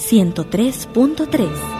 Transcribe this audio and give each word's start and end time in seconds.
103.3. 0.00 1.79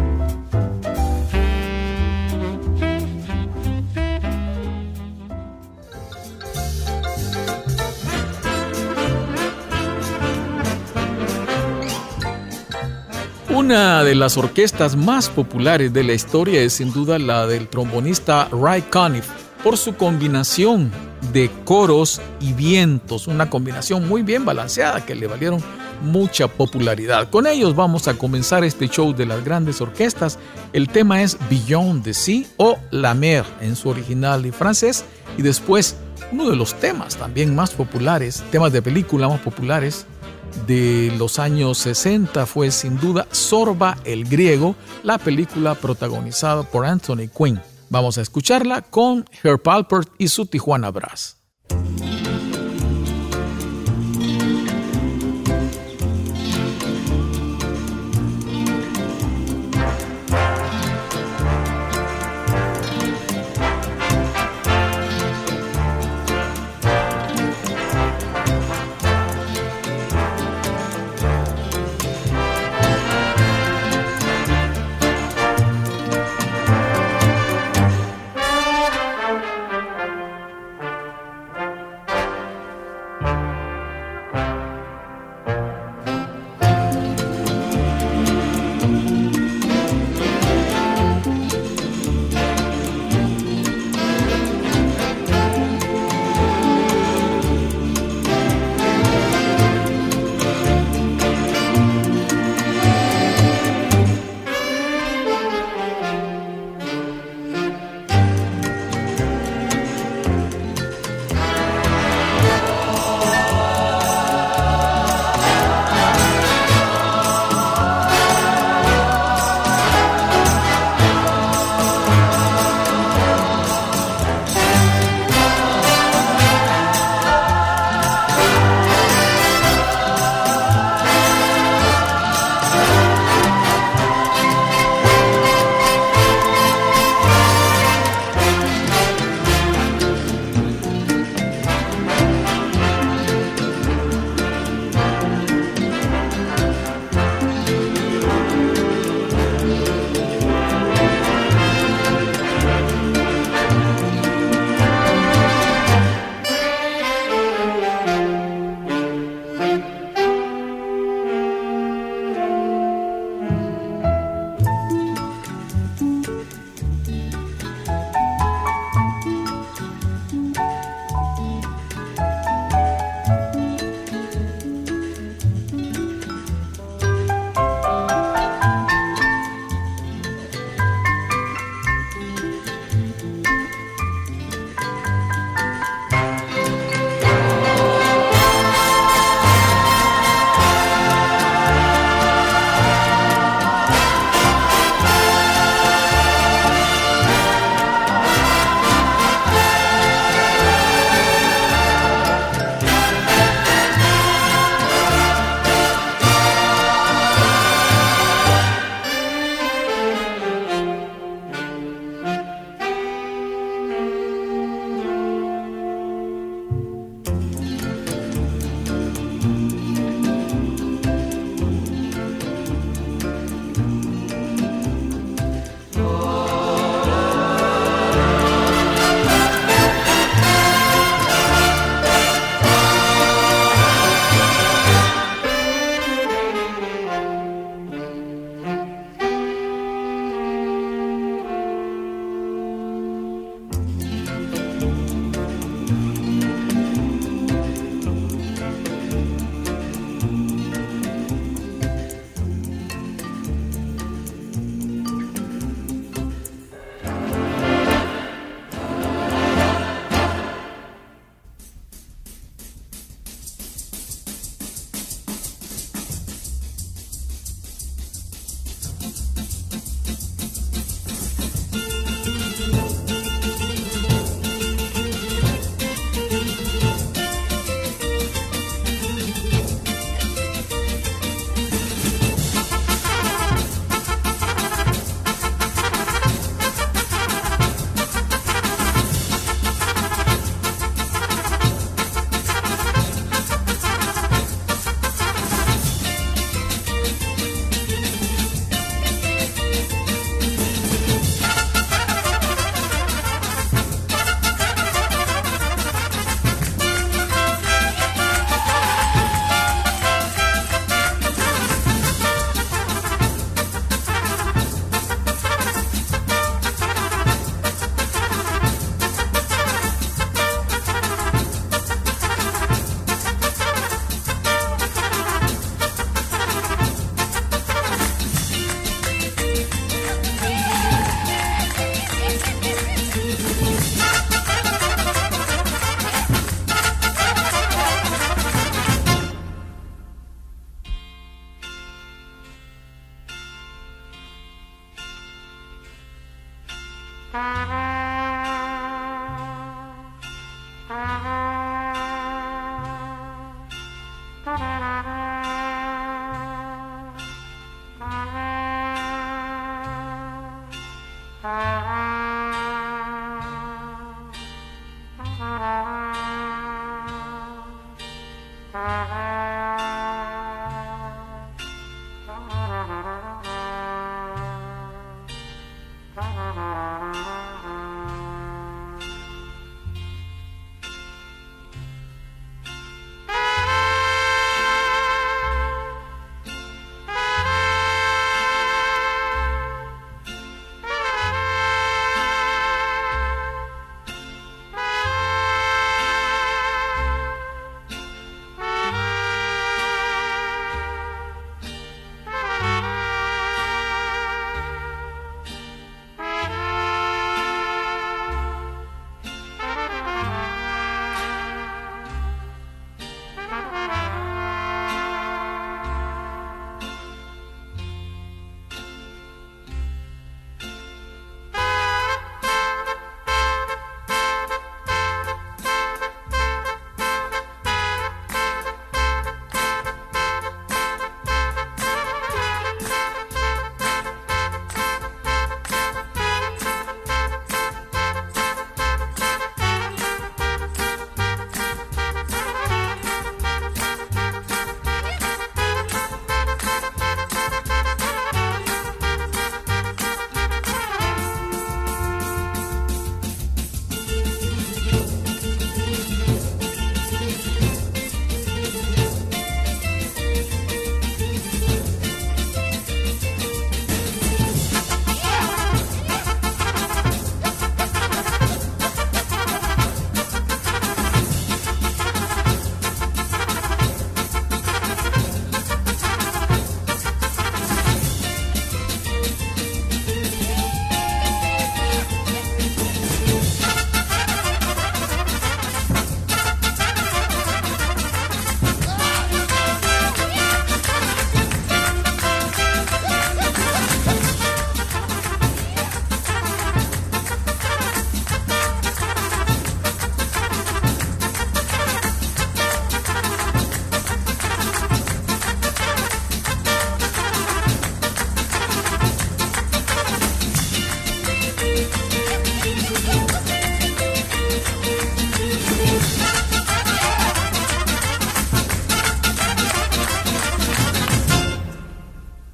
Una 13.71 14.03
de 14.03 14.15
las 14.15 14.35
orquestas 14.35 14.97
más 14.97 15.29
populares 15.29 15.93
de 15.93 16.03
la 16.03 16.11
historia 16.11 16.61
es 16.61 16.73
sin 16.73 16.91
duda 16.91 17.17
la 17.17 17.47
del 17.47 17.69
trombonista 17.69 18.49
Ray 18.51 18.81
Conniff, 18.81 19.29
por 19.63 19.77
su 19.77 19.95
combinación 19.95 20.91
de 21.31 21.49
coros 21.63 22.19
y 22.41 22.51
vientos, 22.51 23.27
una 23.27 23.49
combinación 23.49 24.09
muy 24.09 24.23
bien 24.23 24.43
balanceada 24.43 25.05
que 25.05 25.15
le 25.15 25.25
valieron 25.25 25.63
mucha 26.01 26.49
popularidad. 26.49 27.29
Con 27.29 27.47
ellos 27.47 27.73
vamos 27.73 28.09
a 28.09 28.15
comenzar 28.15 28.65
este 28.65 28.89
show 28.89 29.15
de 29.15 29.25
las 29.25 29.41
grandes 29.45 29.79
orquestas. 29.79 30.37
El 30.73 30.89
tema 30.89 31.21
es 31.21 31.37
Beyond 31.49 32.03
the 32.03 32.13
Sea 32.13 32.43
o 32.57 32.77
La 32.89 33.13
Mer 33.13 33.45
en 33.61 33.77
su 33.77 33.87
original 33.87 34.45
en 34.45 34.51
francés 34.51 35.05
y 35.37 35.43
después 35.43 35.95
uno 36.33 36.49
de 36.49 36.57
los 36.57 36.73
temas 36.73 37.15
también 37.15 37.55
más 37.55 37.71
populares, 37.71 38.43
temas 38.51 38.73
de 38.73 38.81
película 38.81 39.29
más 39.29 39.39
populares 39.39 40.07
de 40.67 41.13
los 41.17 41.39
años 41.39 41.77
60 41.79 42.45
fue 42.45 42.71
sin 42.71 42.99
duda 42.99 43.27
Sorba 43.31 43.97
el 44.05 44.25
Griego, 44.25 44.75
la 45.03 45.17
película 45.17 45.75
protagonizada 45.75 46.63
por 46.63 46.85
Anthony 46.85 47.27
Quinn. 47.35 47.59
Vamos 47.89 48.17
a 48.17 48.21
escucharla 48.21 48.81
con 48.81 49.25
Herb 49.43 49.67
Alpert 49.67 50.09
y 50.17 50.27
su 50.29 50.45
Tijuana 50.45 50.91
Brass. 50.91 51.40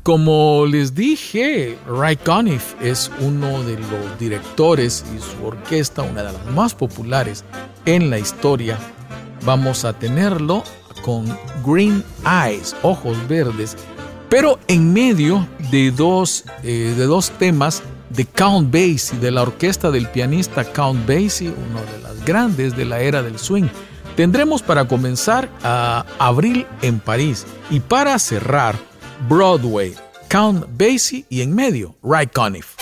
Como 0.08 0.66
les 0.66 0.96
dije, 0.96 1.78
Ray 1.86 2.16
Conniff 2.16 2.76
es 2.82 3.12
uno 3.20 3.62
de 3.64 3.78
los 3.78 4.18
directores 4.18 5.04
y 5.14 5.20
su 5.20 5.46
orquesta, 5.46 6.02
una 6.02 6.24
de 6.24 6.32
las 6.32 6.46
más 6.46 6.74
populares 6.74 7.44
en 7.86 8.10
la 8.10 8.18
historia. 8.18 8.80
Vamos 9.44 9.84
a 9.84 9.92
tenerlo 9.92 10.64
con 11.04 11.26
Green 11.62 12.02
Eyes, 12.26 12.74
ojos 12.84 13.18
verdes, 13.28 13.76
pero 14.30 14.58
en 14.70 14.94
medio 14.94 15.46
de 15.72 15.92
dos, 15.92 16.46
eh, 16.64 16.94
de 16.96 17.04
dos 17.04 17.30
temas 17.32 17.84
de 18.10 18.24
Count 18.24 18.72
Basie, 18.72 19.20
de 19.20 19.32
la 19.32 19.42
orquesta 19.42 19.92
del 19.92 20.08
pianista 20.08 20.64
Count 20.64 21.06
Basie, 21.06 21.50
uno 21.50 21.82
de 21.82 22.02
las 22.02 22.24
grandes 22.24 22.78
de 22.78 22.86
la 22.86 23.02
era 23.02 23.22
del 23.24 23.38
swing. 23.38 23.68
Tendremos 24.16 24.62
para 24.62 24.88
comenzar 24.88 25.50
a 25.66 26.06
Abril 26.18 26.66
en 26.82 27.02
París 27.02 27.46
y 27.70 27.82
para 27.82 28.18
cerrar 28.20 28.88
Broadway, 29.28 29.96
Count 30.30 30.66
Basie 30.78 31.26
y 31.30 31.42
en 31.42 31.54
medio, 31.54 31.96
Ray 32.04 32.28
Conniff. 32.28 32.77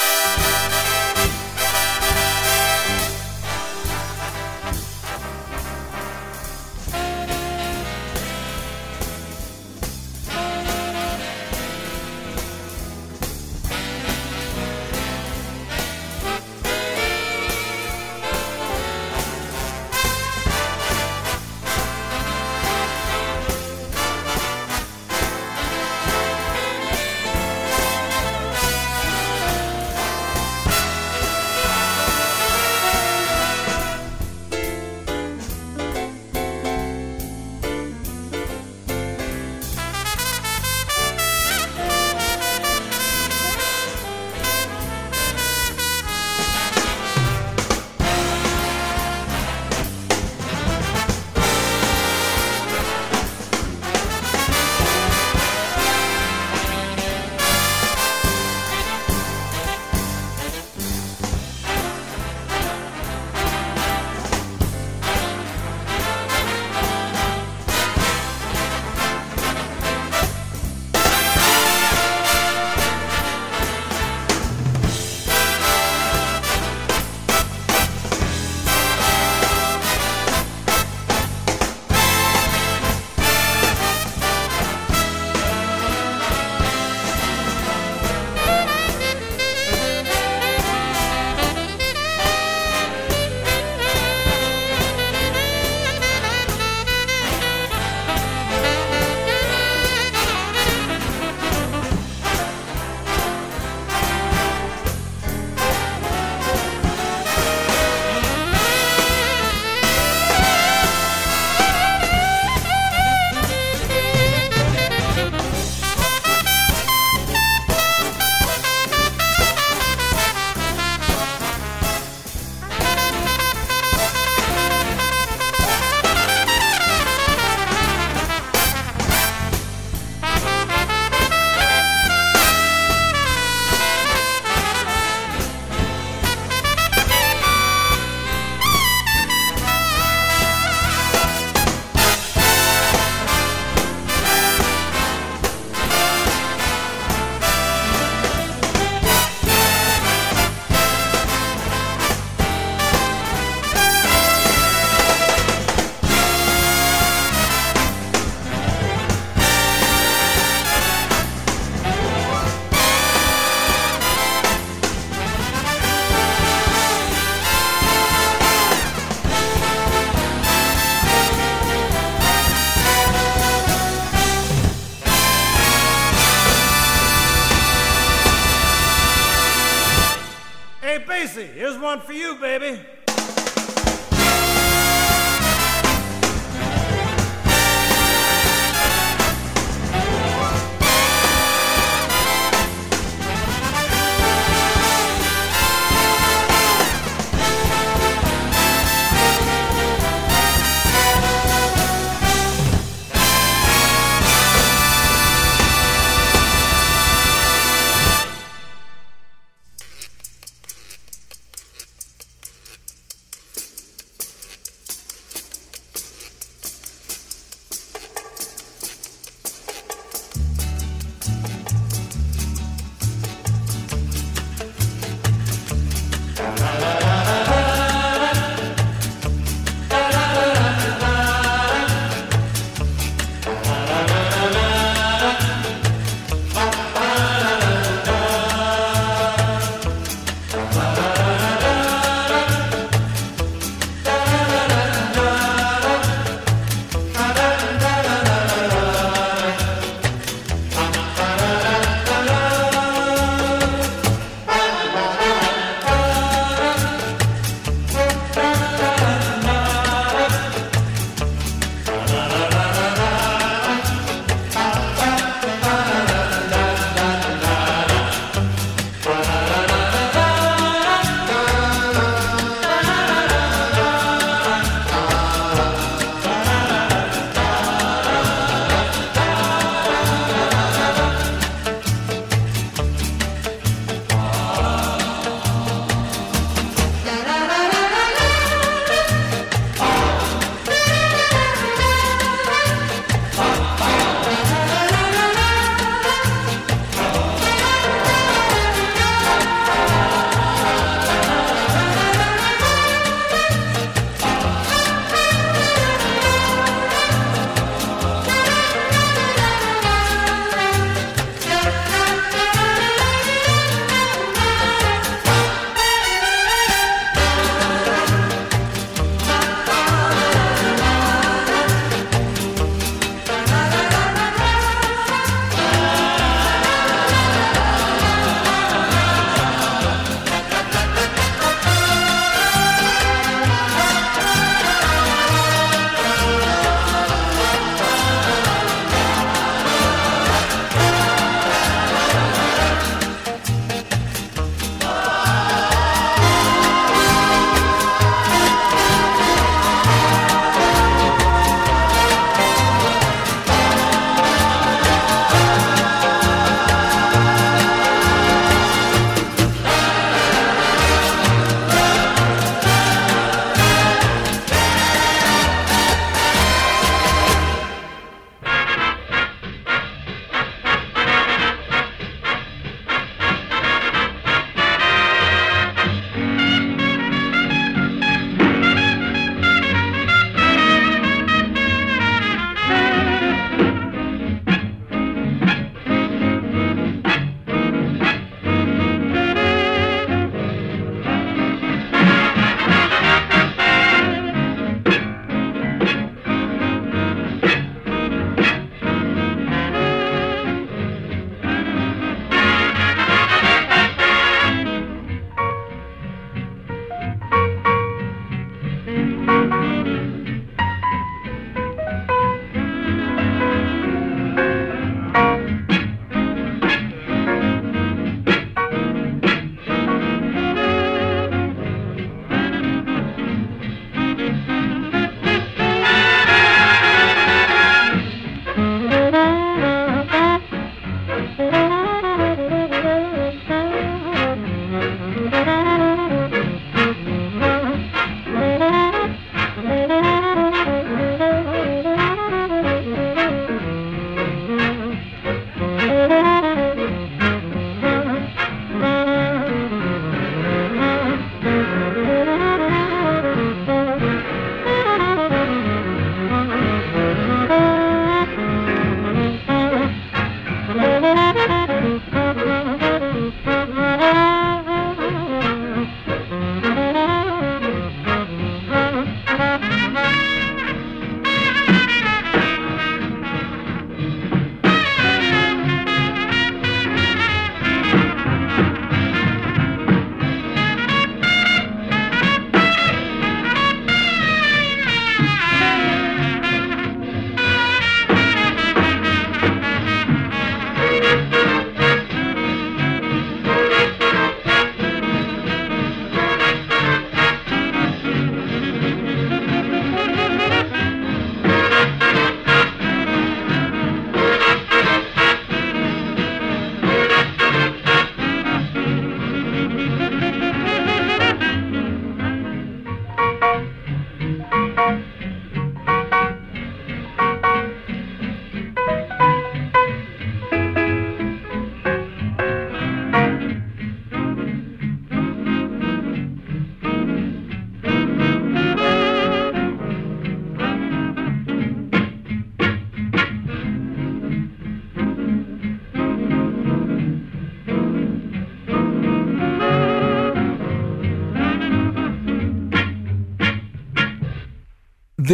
Here's 181.76 181.84
one 181.84 182.00
for 182.00 182.14
you, 182.14 182.36
baby. 182.36 183.05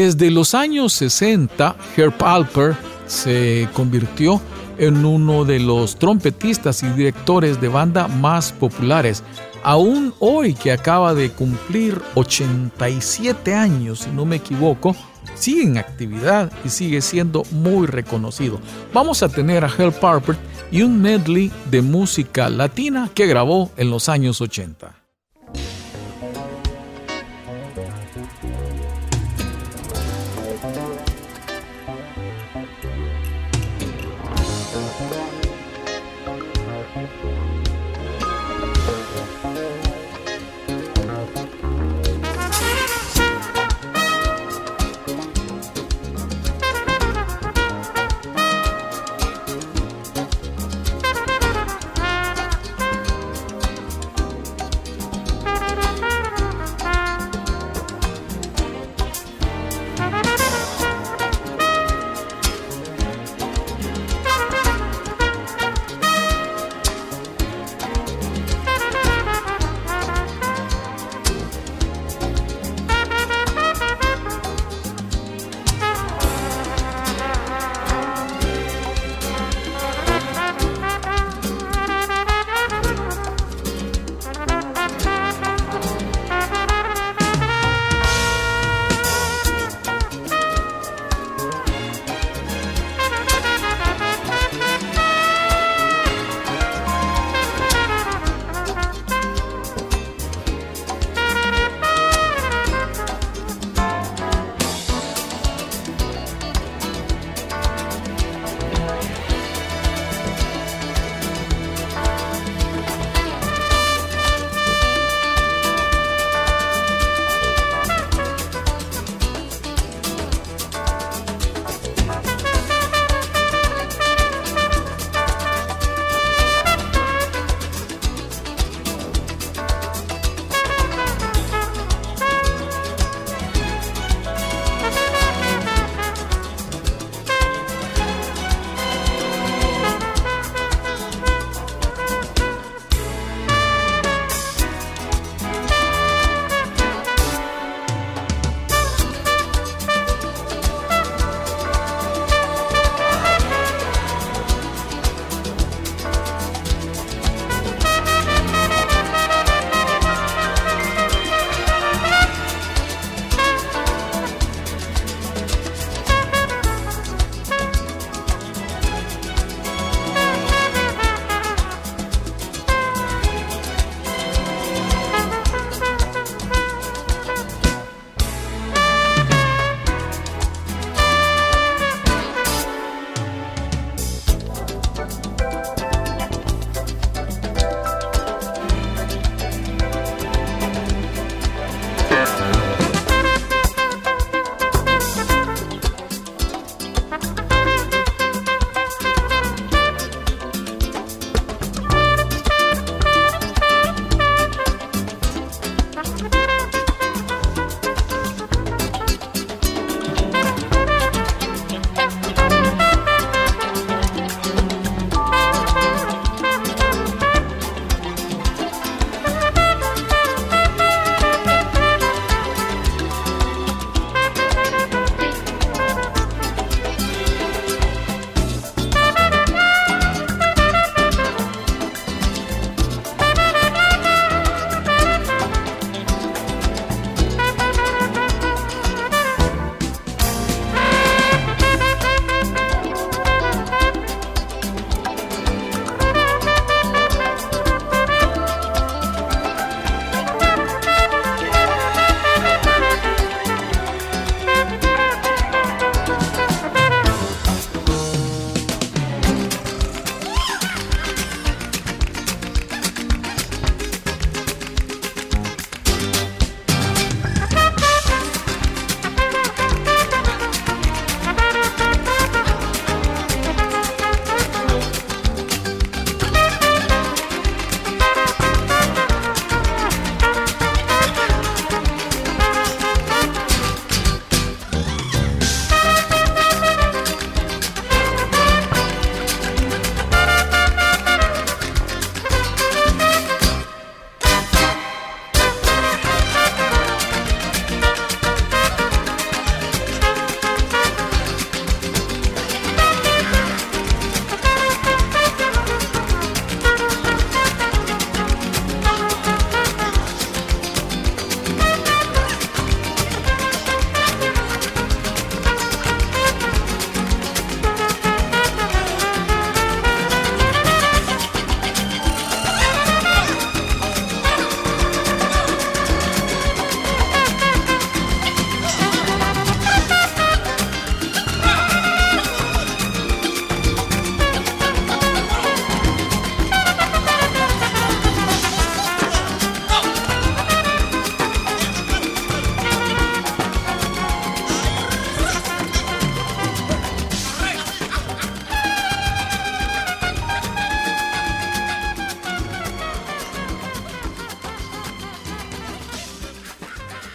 Desde 0.04 0.32
los 0.32 0.56
años 0.56 0.94
60, 0.94 1.76
Herb 1.96 2.16
Alper 2.24 2.76
se 3.06 3.70
convirtió 3.72 4.42
en 4.80 5.06
uno 5.06 5.46
de 5.46 5.60
los 5.60 5.96
trompetistas 5.96 6.82
y 6.82 6.88
directores 6.88 7.62
de 7.62 7.68
banda 7.68 8.08
más 8.08 8.52
populares. 8.52 9.22
Aún 9.62 10.12
hoy 10.18 10.56
que 10.56 10.72
acaba 10.72 11.14
de 11.14 11.30
cumplir 11.30 12.02
87 12.16 13.54
años, 13.54 14.00
si 14.00 14.10
no 14.10 14.26
me 14.26 14.38
equivoco, 14.38 14.96
sigue 15.36 15.62
en 15.62 15.78
actividad 15.78 16.52
y 16.66 16.70
sigue 16.70 17.02
siendo 17.02 17.44
muy 17.52 17.86
reconocido. 17.86 18.60
Vamos 18.96 19.22
a 19.22 19.30
tener 19.30 19.64
a 19.64 19.70
Herb 19.70 20.04
Alper 20.04 20.36
y 20.72 20.82
un 20.82 21.00
medley 21.00 21.52
de 21.70 21.84
música 21.84 22.50
latina 22.50 23.08
que 23.14 23.28
grabó 23.28 23.70
en 23.78 23.92
los 23.92 24.10
años 24.10 24.42
80. 24.42 25.01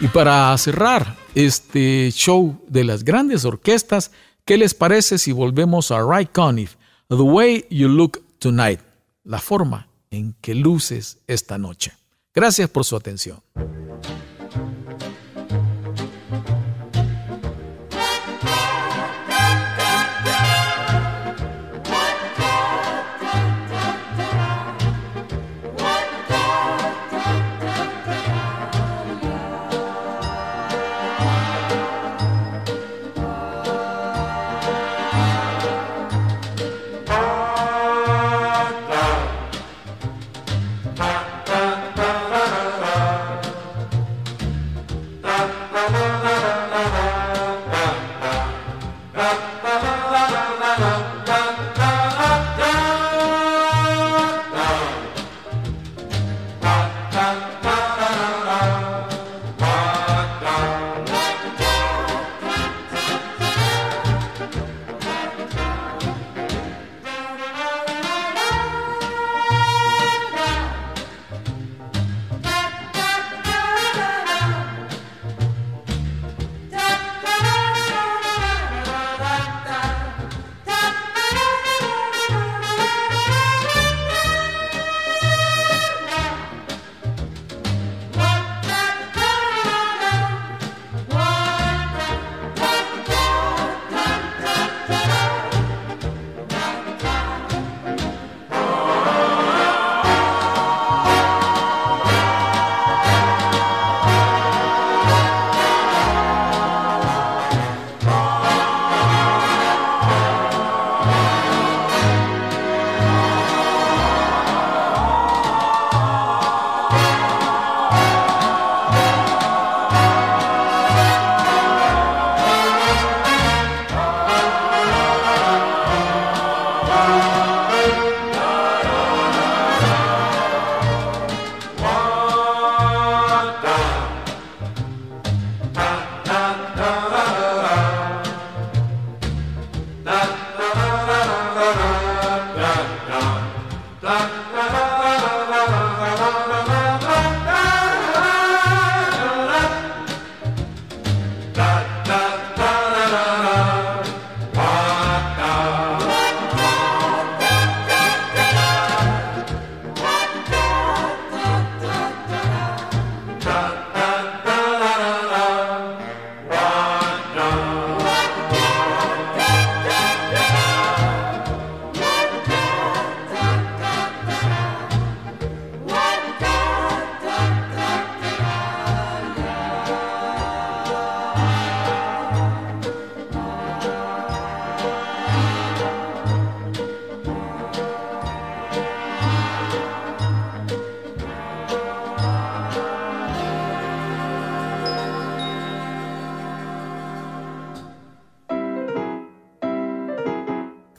Y 0.07 0.09
para 0.09 0.57
cerrar 0.57 1.17
este 1.35 2.09
show 2.13 2.63
de 2.69 2.85
las 2.85 3.03
grandes 3.03 3.43
orquestas, 3.43 4.11
¿qué 4.45 4.55
les 4.55 4.73
parece 4.73 5.17
si 5.17 5.33
volvemos 5.33 5.91
a 5.91 6.01
Ray 6.01 6.27
Conniff? 6.27 6.75
The 7.09 7.15
Way 7.15 7.65
You 7.69 7.89
Look 7.89 8.23
Tonight, 8.39 8.79
la 9.25 9.39
forma 9.39 9.89
en 10.09 10.33
que 10.39 10.55
luces 10.55 11.17
esta 11.27 11.57
noche. 11.57 11.91
Gracias 12.33 12.69
por 12.69 12.85
su 12.85 12.95
atención. 12.95 13.41